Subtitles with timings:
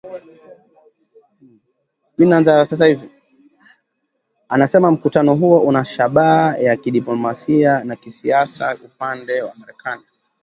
[4.49, 10.03] anasema mkutano huo una shabaa ya kidiplomasia na kisiasa upande wa Marekani